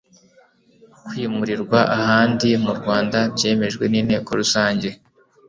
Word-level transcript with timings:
kwimurirwa 1.05 1.79
ahandi 1.99 2.49
mu 2.63 2.71
rwanda 2.79 3.17
byemejwe 3.35 3.83
n'inteko 3.87 4.29
rusange 4.39 4.89